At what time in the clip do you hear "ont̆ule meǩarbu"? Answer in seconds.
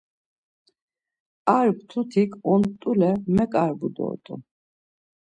2.53-3.87